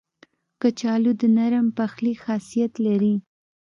[0.61, 3.15] کچالو د نرم پخلي خاصیت لري